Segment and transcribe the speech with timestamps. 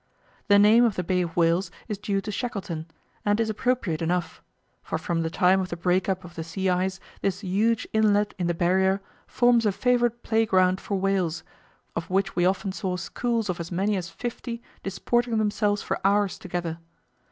[0.47, 2.87] The name of the Bay of Whales is due to Shackleton,
[3.23, 4.41] and is appropriate enough;
[4.81, 8.33] for from the time of the break up of the sea ice this huge inlet
[8.39, 11.43] in the Barrier forms a favourite playground for whales,
[11.95, 16.39] of which we often saw schools of as many as fifty disporting themselves for hours
[16.39, 16.79] together.